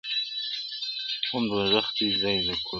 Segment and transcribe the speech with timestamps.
[1.29, 2.69] اووم دوږخ دي ځای د کرونا سي!٫.